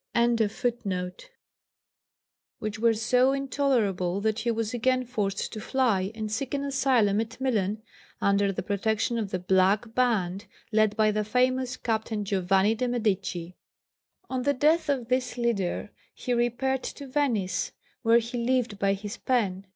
],which 2.57 2.79
were 2.79 2.93
so 2.95 3.33
intolerable 3.33 4.19
that 4.19 4.39
he 4.39 4.49
was 4.49 4.73
again 4.73 5.05
forced 5.05 5.53
to 5.53 5.61
fly 5.61 6.11
and 6.15 6.31
seek 6.31 6.55
an 6.55 6.63
asylum 6.63 7.21
at 7.21 7.39
Milan 7.39 7.83
under 8.19 8.51
the 8.51 8.63
protection 8.63 9.19
of 9.19 9.29
the 9.29 9.37
"black 9.37 9.93
band" 9.93 10.45
led 10.71 10.97
by 10.97 11.11
the 11.11 11.23
famous 11.23 11.77
Captain 11.77 12.25
Giovanni 12.25 12.73
de 12.73 12.87
Medici. 12.87 13.55
On 14.27 14.41
the 14.41 14.55
death 14.55 14.89
of 14.89 15.07
this 15.07 15.37
leader 15.37 15.91
he 16.15 16.33
repaired 16.33 16.81
to 16.81 17.05
Venice, 17.05 17.71
where 18.01 18.17
he 18.17 18.43
lived 18.43 18.79
by 18.79 18.93
his 18.93 19.17
pen. 19.17 19.67